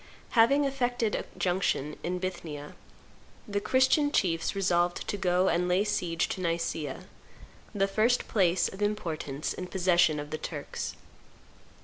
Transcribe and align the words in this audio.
Having 0.31 0.65
effected 0.65 1.13
a 1.13 1.25
junction 1.37 1.95
in 2.01 2.17
Bithynia, 2.17 2.73
the 3.47 3.61
Christian 3.61 4.11
chiefs 4.11 4.55
resolved 4.55 5.07
to 5.07 5.15
go 5.15 5.47
and 5.47 5.67
lay 5.67 5.83
siege 5.83 6.27
to 6.29 6.41
Nicaea, 6.41 7.01
the 7.75 7.87
first 7.87 8.27
place, 8.27 8.67
of 8.67 8.81
importance, 8.81 9.53
in 9.53 9.67
possession 9.67 10.19
of 10.19 10.31
the 10.31 10.39
Turks. 10.39 10.95